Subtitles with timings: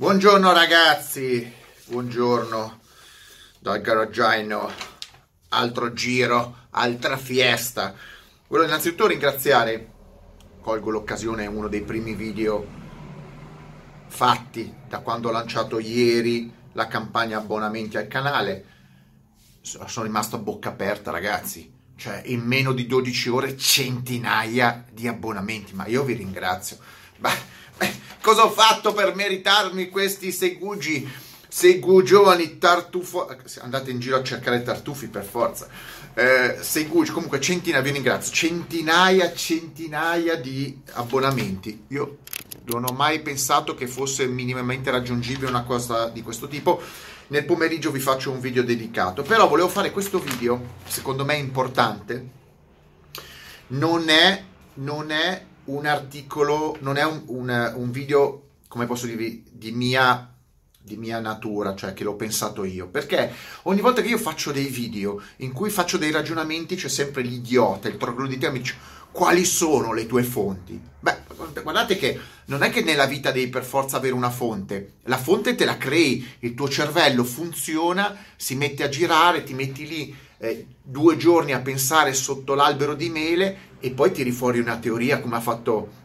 [0.00, 1.52] Buongiorno ragazzi,
[1.88, 2.80] buongiorno
[3.58, 4.70] dal garaggiaino,
[5.50, 7.94] altro giro, altra fiesta.
[8.48, 9.90] Voglio innanzitutto ringraziare,
[10.62, 12.66] colgo l'occasione, uno dei primi video
[14.06, 18.64] fatti da quando ho lanciato ieri la campagna abbonamenti al canale.
[19.60, 25.74] Sono rimasto a bocca aperta ragazzi, cioè in meno di 12 ore centinaia di abbonamenti,
[25.74, 26.78] ma io vi ringrazio.
[27.18, 27.58] Beh,
[28.20, 31.08] cosa ho fatto per meritarmi questi segugi?
[31.48, 33.28] Segu giovani tartufo.
[33.60, 35.66] Andate in giro a cercare tartufi per forza.
[36.14, 38.32] Eh, segugi, comunque centinaia, vi ringrazio.
[38.32, 41.86] Centinaia, centinaia di abbonamenti.
[41.88, 42.18] Io
[42.66, 46.80] non ho mai pensato che fosse minimamente raggiungibile una cosa di questo tipo.
[47.28, 49.22] Nel pomeriggio vi faccio un video dedicato.
[49.22, 52.28] Però volevo fare questo video, secondo me importante.
[53.68, 54.42] Non è,
[54.74, 60.29] non è un articolo, non è un, un, un video, come posso dirvi, di mia
[60.90, 64.66] di mia natura, cioè che l'ho pensato io, perché ogni volta che io faccio dei
[64.66, 69.92] video in cui faccio dei ragionamenti c'è sempre l'idiota, il troglodita mi dice quali sono
[69.92, 70.80] le tue fonti?
[70.98, 71.18] Beh,
[71.62, 75.54] guardate che non è che nella vita devi per forza avere una fonte, la fonte
[75.54, 80.66] te la crei, il tuo cervello funziona, si mette a girare, ti metti lì eh,
[80.82, 85.36] due giorni a pensare sotto l'albero di mele e poi tiri fuori una teoria come
[85.36, 85.98] ha fatto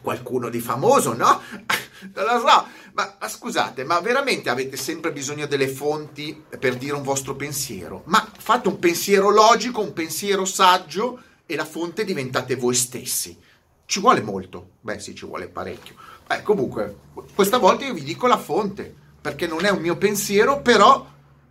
[0.00, 1.40] qualcuno di famoso, no?
[2.12, 7.34] so, ma, ma, scusate, ma veramente avete sempre bisogno delle fonti per dire un vostro
[7.36, 8.02] pensiero?
[8.06, 13.36] Ma fate un pensiero logico, un pensiero saggio e la fonte diventate voi stessi.
[13.84, 14.70] Ci vuole molto?
[14.80, 15.96] Beh sì, ci vuole parecchio.
[16.26, 16.96] Beh, comunque,
[17.34, 21.06] questa volta io vi dico la fonte, perché non è un mio pensiero, però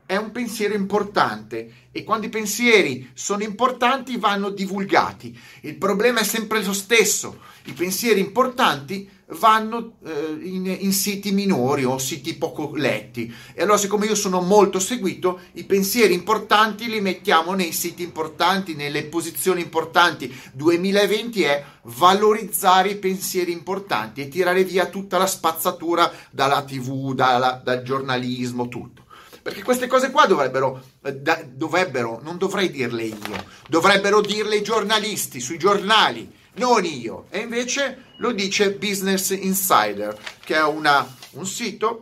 [0.06, 5.38] è un pensiero importante e quando i pensieri sono importanti vanno divulgati.
[5.62, 11.84] Il problema è sempre lo stesso, i pensieri importanti vanno eh, in, in, siti minori
[11.84, 17.00] o siti poco letti e allora siccome io sono molto seguito i pensieri importanti li
[17.00, 20.34] mettiamo nei siti importanti, nelle posizioni importanti.
[20.54, 27.62] 2020 è valorizzare i pensieri importanti e tirare via tutta la spazzatura dalla tv, dalla,
[27.64, 29.06] dal giornalismo, tutto.
[29.42, 35.40] Perché queste cose qua dovrebbero, eh, dovrebbero, non dovrei dirle io, dovrebbero dirle i giornalisti
[35.40, 37.26] sui giornali, non io.
[37.30, 42.02] E invece lo dice Business Insider, che è una, un sito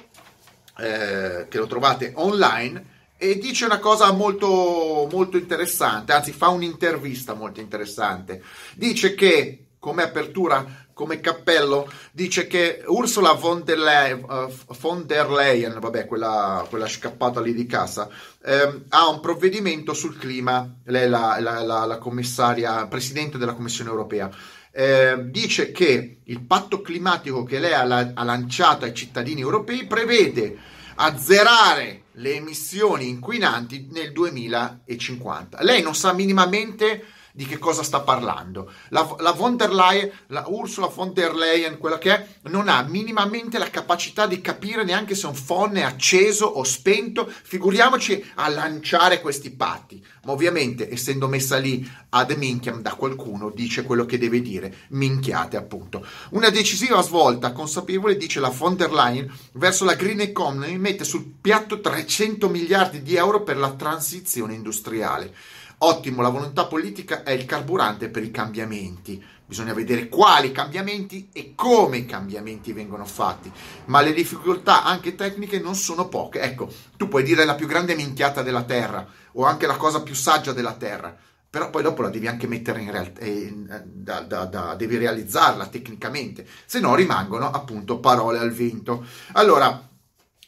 [0.77, 7.33] eh, che lo trovate online e dice una cosa molto, molto interessante, anzi fa un'intervista
[7.33, 8.43] molto interessante.
[8.75, 15.29] Dice che come apertura come cappello dice che Ursula von der, Leyen, uh, von der
[15.29, 18.09] Leyen vabbè, quella, quella, scappata lì di casa,
[18.43, 23.53] ehm, ha un provvedimento sul clima, lei è la, la, la, la commissaria, presidente della
[23.53, 24.27] Commissione europea.
[24.71, 30.57] Eh, dice che il patto climatico che lei ha, ha lanciato ai cittadini europei prevede
[30.95, 35.61] azzerare le emissioni inquinanti nel 2050.
[35.61, 37.05] Lei non sa minimamente
[37.37, 38.71] di che cosa sta parlando.
[38.89, 42.81] La, la von der Leyen, la Ursula von der Leyen, quella che è, non ha
[42.81, 48.47] minimamente la capacità di capire neanche se un phon è acceso o spento, figuriamoci a
[48.49, 50.03] lanciare questi patti.
[50.23, 55.57] Ma ovviamente, essendo messa lì ad minchiam da qualcuno, dice quello che deve dire, minchiate
[55.57, 56.03] appunto.
[56.31, 61.33] Una decisiva svolta consapevole, dice la von der Leyen, verso la green economy mette sul
[61.39, 65.31] piatto 300 miliardi di euro per la transizione industriale.
[65.79, 69.23] Ottimo, la volontà politica è il carburante per i cambiamenti.
[69.45, 73.51] Bisogna vedere quali cambiamenti e come i cambiamenti vengono fatti.
[73.85, 76.41] Ma le difficoltà anche tecniche non sono poche.
[76.41, 76.67] Ecco,
[76.97, 80.51] tu puoi dire la più grande minchiata della Terra o anche la cosa più saggia
[80.51, 81.15] della Terra,
[81.47, 85.67] però poi dopo la devi anche mettere in realtà, eh, da, da, da, devi realizzarla
[85.67, 89.05] tecnicamente, se no rimangono appunto parole al vento.
[89.33, 89.87] Allora,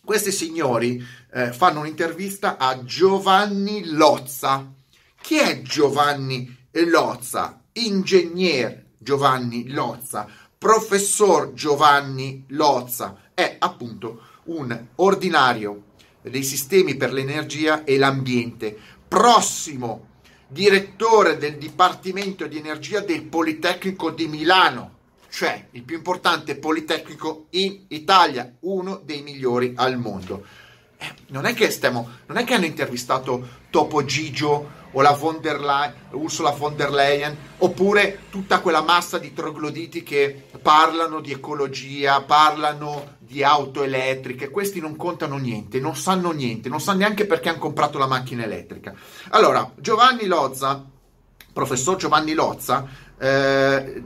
[0.04, 4.74] questi signori eh, fanno un'intervista a Giovanni Lozza
[5.22, 7.62] chi è Giovanni Lozza?
[7.74, 15.84] Ingegner Giovanni Lozza, professor Giovanni Lozza, è appunto un ordinario
[16.22, 18.78] dei sistemi per l'energia e l'ambiente,
[19.08, 20.08] prossimo
[20.48, 24.98] direttore del Dipartimento di Energia del Politecnico di Milano,
[25.30, 30.44] cioè il più importante politecnico in Italia, uno dei migliori al mondo.
[30.98, 35.60] Eh, non è stiamo, non è che hanno intervistato Topo Gigio o la von der
[35.60, 42.22] Leyen, Ursula von der Leyen, oppure tutta quella massa di trogloditi che parlano di ecologia,
[42.22, 47.50] parlano di auto elettriche, questi non contano niente, non sanno niente, non sanno neanche perché
[47.50, 48.94] hanno comprato la macchina elettrica.
[49.30, 50.84] Allora, Giovanni Lozza,
[51.54, 52.88] professor Giovanni Lozza,
[53.20, 54.04] eh,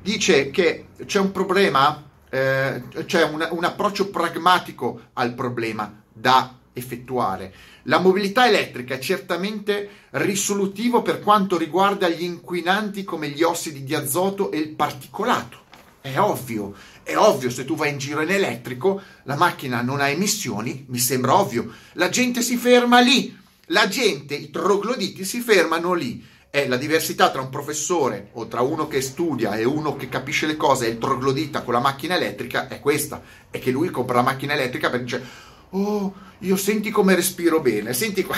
[0.00, 7.52] dice che c'è un problema eh, c'è un, un approccio pragmatico al problema da effettuare.
[7.84, 13.94] La mobilità elettrica è certamente risolutivo per quanto riguarda gli inquinanti come gli ossidi di
[13.94, 15.60] azoto e il particolato.
[16.00, 16.74] È ovvio,
[17.04, 20.98] è ovvio, se tu vai in giro in elettrico, la macchina non ha emissioni, mi
[20.98, 21.72] sembra ovvio.
[21.92, 23.36] La gente si ferma lì,
[23.66, 26.30] la gente, i trogloditi si fermano lì.
[26.50, 30.46] È la diversità tra un professore o tra uno che studia e uno che capisce
[30.46, 34.16] le cose e il troglodita con la macchina elettrica è questa, è che lui compra
[34.16, 35.26] la macchina elettrica perché dice
[35.72, 38.36] "Oh, io senti come respiro bene, senti qua".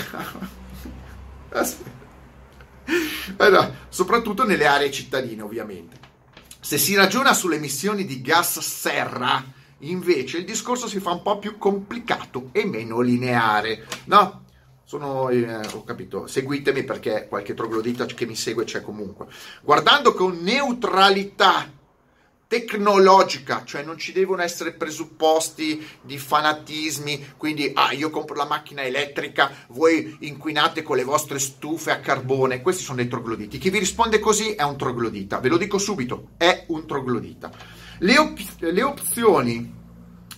[3.37, 5.99] allora, soprattutto nelle aree cittadine, ovviamente.
[6.61, 9.45] Se si ragiona sulle emissioni di gas serra,
[9.79, 14.45] invece il discorso si fa un po' più complicato e meno lineare, no?
[14.85, 19.27] Sono, eh, ho capito, seguitemi perché qualche troglodita che mi segue c'è comunque.
[19.63, 21.71] Guardando con neutralità
[22.47, 28.83] tecnologica, cioè non ci devono essere presupposti di fanatismi, quindi ah io compro la macchina
[28.83, 33.59] elettrica, voi inquinate con le vostre stufe a carbone, questi sono dei trogloditi.
[33.59, 37.51] Chi vi risponde così è un troglodita, ve lo dico subito, è un troglodita.
[37.99, 39.83] Le, op- le opzioni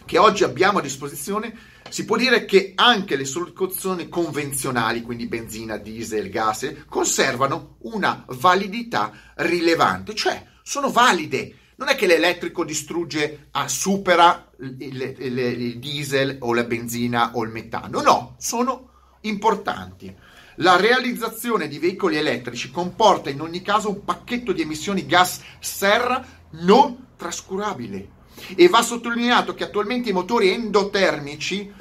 [0.05, 5.77] che oggi abbiamo a disposizione si può dire che anche le soluzioni convenzionali, quindi benzina,
[5.77, 13.69] diesel, gas, conservano una validità rilevante, cioè sono valide non è che l'elettrico distrugge, ah,
[13.69, 18.89] supera il, il, il, il diesel o la benzina o il metano, no, sono
[19.23, 20.15] importanti.
[20.61, 26.25] La realizzazione di veicoli elettrici comporta in ogni caso un pacchetto di emissioni gas serra
[26.53, 28.15] non trascurabile
[28.55, 31.73] e va sottolineato che attualmente i motori endotermici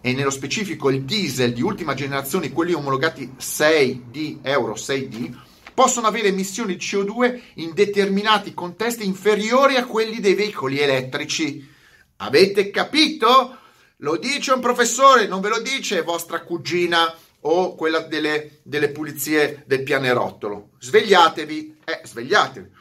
[0.00, 5.32] e nello specifico il diesel di ultima generazione, quelli omologati 6D, Euro 6D,
[5.74, 11.68] possono avere emissioni di CO2 in determinati contesti inferiori a quelli dei veicoli elettrici.
[12.16, 13.58] Avete capito?
[13.98, 19.62] Lo dice un professore, non ve lo dice vostra cugina o quella delle, delle pulizie
[19.66, 20.70] del pianerottolo.
[20.78, 22.80] Svegliatevi, eh, svegliatevi.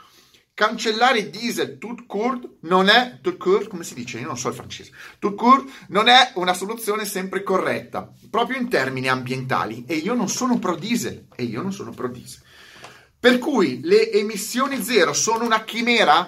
[0.54, 4.20] Cancellare il diesel tout court non è, tout court, come si dice?
[4.20, 4.92] Io non so il francese.
[5.18, 9.86] Tout court non è una soluzione sempre corretta, proprio in termini ambientali.
[9.88, 11.26] E io non sono pro diesel.
[11.36, 12.42] E io non sono pro diesel.
[13.22, 16.28] Per cui le emissioni zero sono una chimera?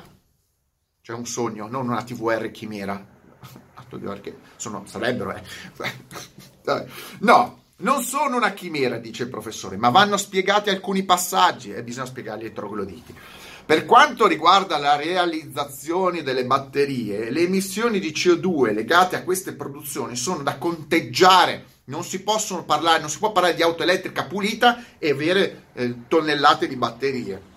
[1.01, 3.04] Cioè un sogno, non una TVR chimera.
[3.90, 5.42] Perché sono, sarebbero, eh.
[7.22, 12.06] No, non sono una chimera, dice il professore, ma vanno spiegati alcuni passaggi e bisogna
[12.06, 13.16] spiegarli ai trogloditi.
[13.66, 20.16] Per quanto riguarda la realizzazione delle batterie, le emissioni di CO2 legate a queste produzioni
[20.16, 24.83] sono da conteggiare non si possono parlare, non si può parlare di auto elettrica pulita
[24.97, 27.51] e avere eh, tonnellate di batterie.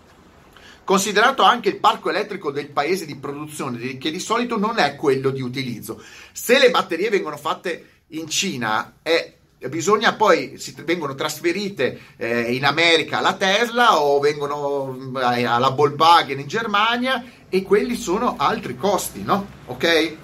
[0.84, 5.30] Considerato anche il parco elettrico del paese di produzione, che di solito non è quello
[5.30, 6.00] di utilizzo.
[6.32, 9.34] Se le batterie vengono fatte in Cina, è
[9.68, 14.96] bisogna poi si vengono trasferite eh, in America alla Tesla o vengono
[15.34, 19.46] eh, alla Volkswagen in Germania e quelli sono altri costi, no?
[19.66, 20.16] Ok?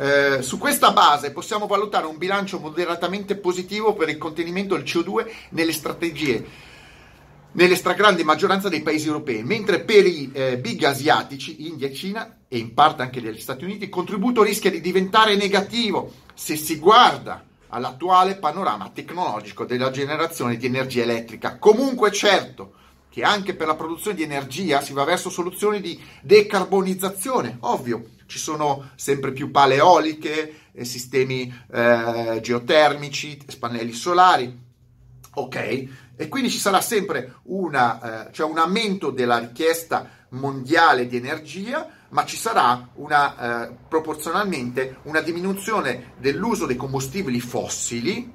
[0.00, 5.30] Eh, su questa base possiamo valutare un bilancio moderatamente positivo per il contenimento del CO2
[5.50, 6.68] nelle strategie
[7.52, 12.38] nelle stragrandi maggioranza dei paesi europei, mentre per i eh, big asiatici, India e Cina,
[12.48, 16.78] e in parte anche degli Stati Uniti, il contributo rischia di diventare negativo se si
[16.78, 21.58] guarda all'attuale panorama tecnologico della generazione di energia elettrica.
[21.58, 22.74] Comunque certo
[23.10, 28.38] che anche per la produzione di energia si va verso soluzioni di decarbonizzazione, ovvio, ci
[28.38, 34.56] sono sempre più pale eoliche, eh, sistemi eh, geotermici, pannelli solari,
[35.34, 35.88] ok?
[36.16, 41.88] E quindi ci sarà sempre una, eh, cioè un aumento della richiesta mondiale di energia,
[42.10, 48.32] ma ci sarà una, eh, proporzionalmente una diminuzione dell'uso dei combustibili fossili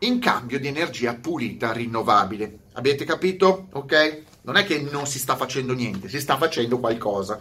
[0.00, 2.58] in cambio di energia pulita rinnovabile.
[2.72, 3.68] Avete capito?
[3.72, 4.22] Ok?
[4.42, 7.38] Non è che non si sta facendo niente, si sta facendo qualcosa.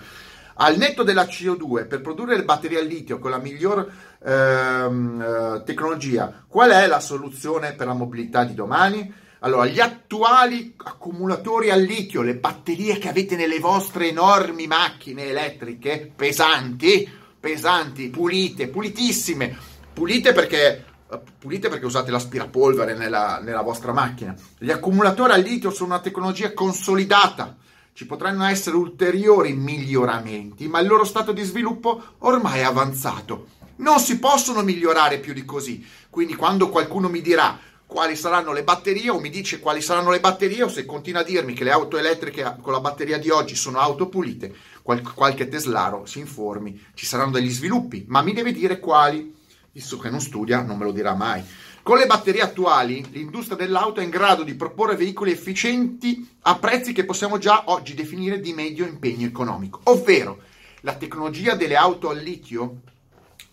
[0.58, 3.92] Al netto della CO2, per produrre le batterie al litio con la miglior
[4.24, 9.14] ehm, eh, tecnologia, qual è la soluzione per la mobilità di domani?
[9.40, 16.12] Allora, gli attuali accumulatori al litio, le batterie che avete nelle vostre enormi macchine elettriche,
[16.16, 17.08] pesanti,
[17.38, 19.56] pesanti, pulite, pulitissime,
[19.94, 24.34] pulite perché eh, pulite perché usate l'aspirapolvere nella, nella vostra macchina.
[24.58, 27.56] Gli accumulatori al litio sono una tecnologia consolidata
[27.96, 33.48] ci potranno essere ulteriori miglioramenti, ma il loro stato di sviluppo ormai è avanzato.
[33.78, 35.88] Non si possono migliorare più di così.
[36.10, 40.20] Quindi quando qualcuno mi dirà quali saranno le batterie o mi dice quali saranno le
[40.20, 43.56] batterie o se continua a dirmi che le auto elettriche con la batteria di oggi
[43.56, 48.52] sono auto pulite, qual- qualche teslaro si informi, ci saranno degli sviluppi, ma mi deve
[48.52, 49.34] dire quali,
[49.72, 51.42] visto che non studia non me lo dirà mai.
[51.86, 56.94] Con le batterie attuali, l'industria dell'auto è in grado di proporre veicoli efficienti a prezzi
[56.94, 60.40] che possiamo già oggi definire di medio impegno economico, ovvero
[60.82, 62.82] la tecnologia delle auto al litio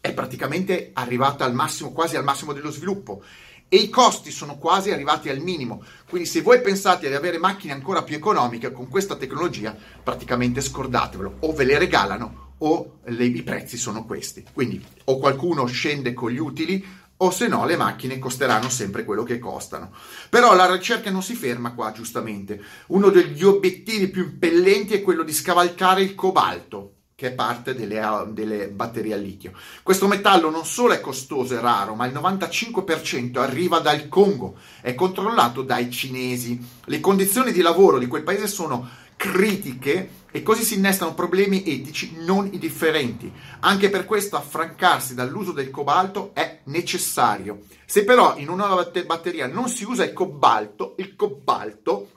[0.01, 3.23] è praticamente arrivata al massimo, quasi al massimo dello sviluppo
[3.69, 5.85] e i costi sono quasi arrivati al minimo.
[6.09, 11.37] Quindi se voi pensate di avere macchine ancora più economiche con questa tecnologia, praticamente scordatevelo,
[11.41, 14.43] o ve le regalano o le, i prezzi sono questi.
[14.53, 16.83] Quindi o qualcuno scende con gli utili
[17.23, 19.93] o se no le macchine costeranno sempre quello che costano.
[20.29, 22.61] Però la ricerca non si ferma qua, giustamente.
[22.89, 28.25] Uno degli obiettivi più impellenti è quello di scavalcare il cobalto che è parte delle,
[28.31, 29.53] delle, batterie al litio.
[29.85, 34.97] Questo metallo non solo è costoso e raro, ma il 95% arriva dal Congo, è
[34.97, 36.61] controllato dai cinesi.
[36.87, 38.89] Le condizioni di lavoro di quel paese sono
[39.23, 43.33] critiche e così si innestano problemi etici non indifferenti.
[43.61, 47.61] Anche per questo affrancarsi dall'uso del cobalto è necessario.
[47.87, 48.67] Se però in una
[49.07, 52.11] batteria non si usa il cobalto, il cobalto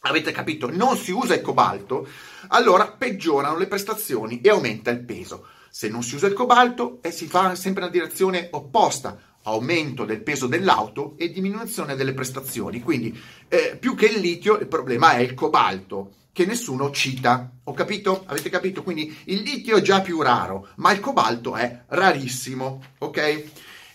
[0.00, 2.08] avete capito, non si usa il cobalto,
[2.48, 5.46] allora peggiorano le prestazioni e aumenta il peso.
[5.70, 10.22] Se non si usa il cobalto eh, si fa sempre nella direzione opposta, aumento del
[10.22, 12.80] peso dell'auto e diminuzione delle prestazioni.
[12.80, 17.50] Quindi eh, più che il litio il problema è il cobalto che nessuno cita.
[17.64, 18.22] Ho capito?
[18.26, 18.84] Avete capito?
[18.84, 23.44] Quindi il litio è già più raro, ma il cobalto è rarissimo, ok?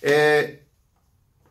[0.02, 0.63] Eh,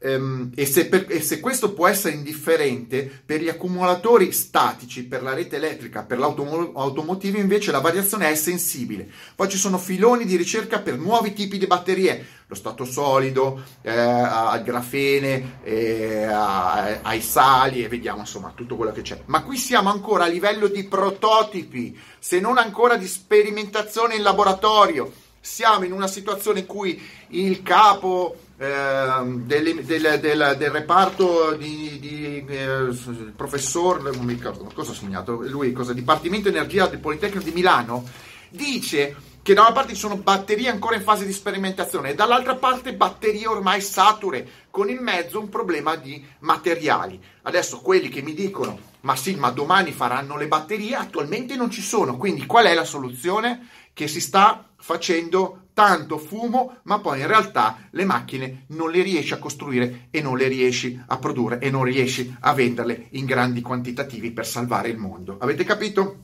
[0.02, 5.32] e, se per, e, se questo può essere indifferente per gli accumulatori statici, per la
[5.32, 9.09] rete elettrica, per l'automotivo invece la variazione è sensibile.
[9.37, 13.92] Poi ci sono filoni di ricerca per nuovi tipi di batterie, lo stato solido, eh,
[13.92, 19.23] al grafene, eh, ai sali e vediamo insomma tutto quello che c'è.
[19.26, 25.12] Ma qui siamo ancora a livello di prototipi, se non ancora di sperimentazione in laboratorio.
[25.44, 31.99] Siamo in una situazione in cui il capo Ehm, del, del, del, del, reparto di,
[31.99, 32.95] di eh,
[33.35, 38.04] professor, non mi ricordo cosa ha segnato, lui cosa, Dipartimento Energia del Politecnico di Milano,
[38.49, 42.54] dice che da una parte ci sono batterie ancora in fase di sperimentazione e dall'altra
[42.54, 47.21] parte batterie ormai sature, con in mezzo un problema di materiali.
[47.42, 51.83] Adesso quelli che mi dicono, ma sì, ma domani faranno le batterie, attualmente non ci
[51.83, 53.69] sono, quindi qual è la soluzione?
[53.92, 59.33] Che si sta facendo tanto fumo, ma poi in realtà le macchine non le riesci
[59.33, 63.61] a costruire e non le riesci a produrre e non riesci a venderle in grandi
[63.61, 65.37] quantitativi per salvare il mondo.
[65.41, 66.17] Avete capito?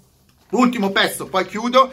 [0.51, 1.93] Ultimo pezzo, poi chiudo.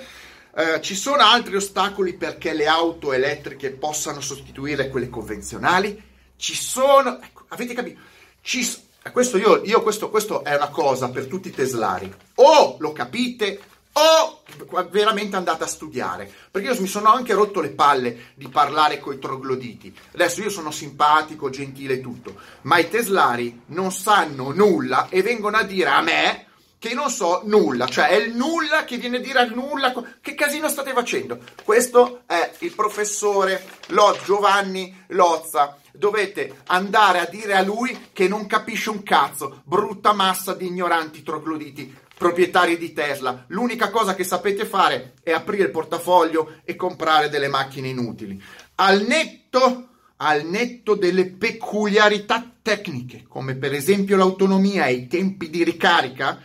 [0.57, 6.01] Eh, ci sono altri ostacoli perché le auto elettriche possano sostituire quelle convenzionali?
[6.37, 7.99] Ci sono, ecco, avete capito?
[8.41, 8.65] Ci,
[9.11, 12.13] questo, io, io questo, questo è una cosa per tutti i teslari.
[12.35, 13.59] O lo capite
[13.97, 14.41] o
[14.89, 16.31] veramente andate a studiare.
[16.51, 19.95] Perché io mi sono anche rotto le palle di parlare coi trogloditi.
[20.13, 22.35] Adesso io sono simpatico, gentile e tutto.
[22.61, 26.47] Ma i teslari non sanno nulla e vengono a dire a me
[26.77, 27.87] che non so nulla.
[27.87, 29.93] Cioè è il nulla che viene a dire al nulla.
[30.19, 31.39] Che casino state facendo?
[31.63, 35.77] Questo è il professore Lo, Giovanni Lozza.
[35.93, 39.61] Dovete andare a dire a lui che non capisce un cazzo.
[39.63, 45.63] Brutta massa di ignoranti trogloditi proprietari di Tesla, l'unica cosa che sapete fare è aprire
[45.63, 48.41] il portafoglio e comprare delle macchine inutili.
[48.75, 55.63] Al netto, al netto delle peculiarità tecniche, come per esempio l'autonomia e i tempi di
[55.63, 56.41] ricarica,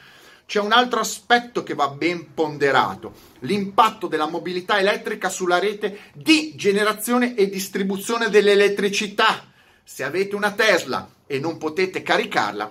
[0.51, 6.55] c'è un altro aspetto che va ben ponderato, l'impatto della mobilità elettrica sulla rete di
[6.57, 9.47] generazione e distribuzione dell'elettricità.
[9.85, 12.69] Se avete una Tesla e non potete caricarla,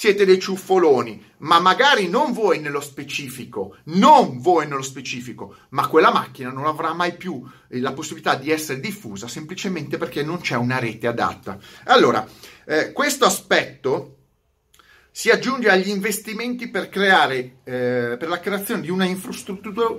[0.00, 6.10] siete dei ciuffoloni, ma magari non voi nello specifico, non voi nello specifico, ma quella
[6.10, 10.78] macchina non avrà mai più la possibilità di essere diffusa semplicemente perché non c'è una
[10.78, 11.58] rete adatta.
[11.84, 12.26] Allora,
[12.64, 14.20] eh, questo aspetto
[15.10, 19.94] si aggiunge agli investimenti per, creare, eh, per la creazione di una infrastruttura,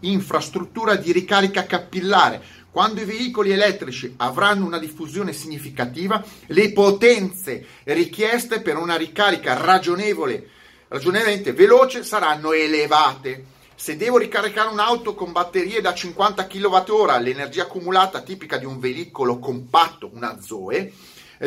[0.00, 8.60] infrastruttura di ricarica capillare quando i veicoli elettrici avranno una diffusione significativa, le potenze richieste
[8.60, 10.48] per una ricarica ragionevole,
[10.88, 13.56] ragionevolmente veloce saranno elevate.
[13.74, 19.38] Se devo ricaricare un'auto con batterie da 50 kWh, l'energia accumulata tipica di un veicolo
[19.38, 20.92] compatto, una Zoe,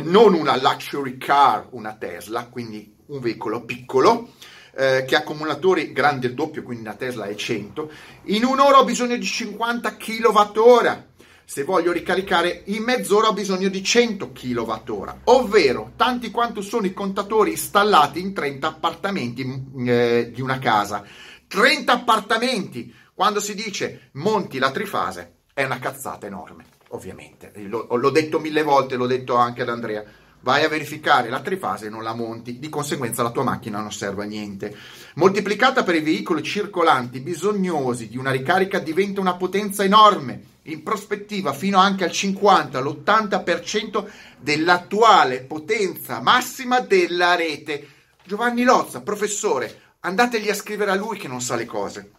[0.04, 4.30] non una luxury car, una Tesla, quindi un veicolo piccolo,
[4.74, 7.92] eh, che ha accumulatori grandi il doppio, quindi una Tesla è 100,
[8.26, 11.10] in un'ora ho bisogno di 50 kWh
[11.52, 16.94] se voglio ricaricare in mezz'ora ho bisogno di 100 kWh, ovvero tanti quanto sono i
[16.94, 21.04] contatori installati in 30 appartamenti eh, di una casa.
[21.48, 22.96] 30 appartamenti!
[23.14, 27.52] Quando si dice monti la trifase è una cazzata enorme, ovviamente.
[27.56, 30.06] L- l'ho detto mille volte, l'ho detto anche ad Andrea
[30.44, 33.92] vai a verificare la trifase e non la monti, di conseguenza la tua macchina non
[33.92, 34.74] serve a niente.
[35.16, 41.54] Moltiplicata per i veicoli circolanti bisognosi di una ricarica diventa una potenza enorme, in prospettiva
[41.54, 47.88] fino anche al 50, all'80% dell'attuale potenza massima della rete.
[48.24, 52.12] Giovanni Lozza, professore, andategli a scrivere a lui che non sa le cose.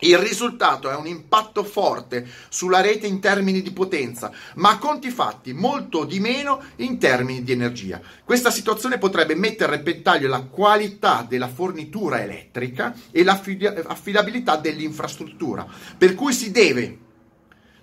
[0.00, 5.08] Il risultato è un impatto forte sulla rete in termini di potenza, ma a conti
[5.08, 8.02] fatti molto di meno in termini di energia.
[8.22, 15.66] Questa situazione potrebbe mettere a repentaglio la qualità della fornitura elettrica e l'affidabilità dell'infrastruttura,
[15.96, 16.98] per cui si deve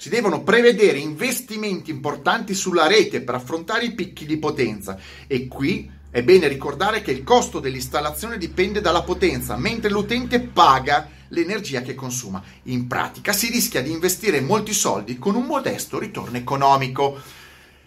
[0.03, 5.89] si devono prevedere investimenti importanti sulla rete per affrontare i picchi di potenza e qui
[6.09, 11.95] è bene ricordare che il costo dell'installazione dipende dalla potenza, mentre l'utente paga l'energia che
[11.95, 12.43] consuma.
[12.63, 17.17] In pratica si rischia di investire molti soldi con un modesto ritorno economico.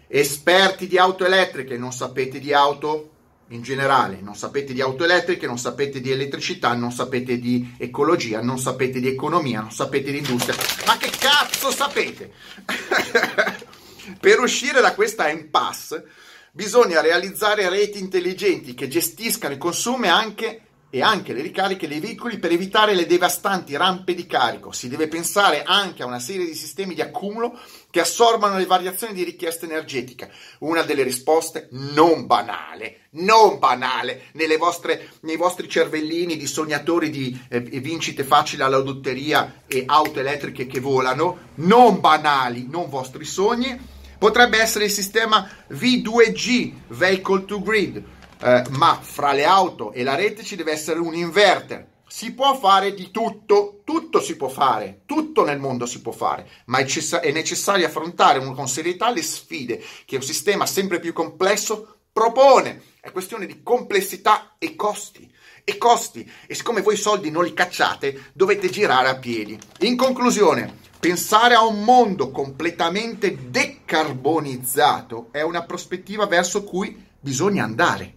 [0.07, 3.16] Esperti di auto elettriche, non sapete di auto
[3.49, 8.41] in generale, non sapete di auto elettriche, non sapete di elettricità, non sapete di ecologia,
[8.41, 10.57] non sapete di economia, non sapete di industria.
[10.87, 12.33] Ma che cazzo sapete?
[14.19, 16.05] per uscire da questa impasse
[16.53, 20.66] bisogna realizzare reti intelligenti che gestiscano i consumi anche
[20.97, 24.73] e anche le ricariche dei veicoli per evitare le devastanti rampe di carico.
[24.73, 27.59] Si deve pensare anche a una serie di sistemi di accumulo
[27.91, 30.27] che assorbano le variazioni di richiesta energetica.
[30.61, 34.23] Una delle risposte non banale, non banale,
[34.57, 40.67] vostre, nei vostri cervellini di sognatori di eh, vincite facili alla lotteria e auto elettriche
[40.67, 43.79] che volano, non banali, non vostri sogni,
[44.17, 48.03] potrebbe essere il sistema V2G, Vehicle to Grid
[48.47, 51.95] eh, ma fra le auto e la rete ci deve essere un inverter.
[52.07, 56.49] Si può fare di tutto, tutto si può fare, tutto nel mondo si può fare,
[56.67, 61.97] ma è, è necessario affrontare con serietà le sfide che un sistema sempre più complesso
[62.13, 62.83] propone.
[63.01, 65.29] È questione di complessità e costi.
[65.65, 69.59] E costi, e siccome voi i soldi non li cacciate, dovete girare a piedi.
[69.81, 78.16] In conclusione, Pensare a un mondo completamente decarbonizzato è una prospettiva verso cui bisogna andare.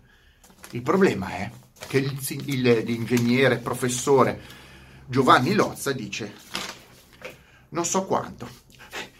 [0.71, 1.51] Il problema è
[1.87, 4.39] che l'ingegnere, professore
[5.07, 6.33] Giovanni Lozza dice
[7.69, 8.47] non so quanto,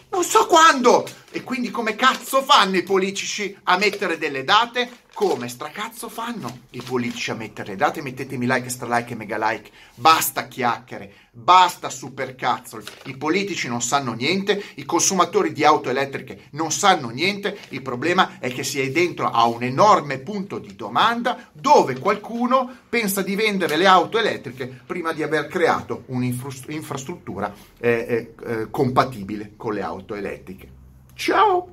[0.10, 1.08] non so quando!
[1.32, 4.90] E quindi come cazzo fanno i politici a mettere delle date?
[5.14, 8.02] Come stracazzo fanno i politici a mettere le date?
[8.02, 9.70] Mettetemi like, stralike e mega like.
[9.94, 12.82] Basta chiacchiere, basta supercazzo.
[13.06, 17.60] I politici non sanno niente, i consumatori di auto elettriche non sanno niente.
[17.70, 22.78] Il problema è che si è dentro a un enorme punto di domanda dove qualcuno
[22.90, 29.54] pensa di vendere le auto elettriche prima di aver creato un'infrastruttura eh, eh, eh, compatibile
[29.56, 30.79] con le auto elettriche.
[31.20, 31.68] Ciao!